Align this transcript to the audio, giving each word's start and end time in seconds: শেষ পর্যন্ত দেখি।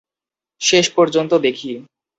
শেষ 0.61 0.85
পর্যন্ত 0.89 1.31
দেখি। 1.41 1.71